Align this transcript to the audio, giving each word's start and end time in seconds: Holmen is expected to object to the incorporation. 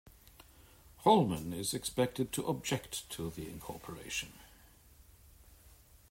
Holmen 1.05 1.53
is 1.53 1.75
expected 1.75 2.31
to 2.31 2.47
object 2.47 3.07
to 3.11 3.29
the 3.29 3.47
incorporation. 3.47 4.33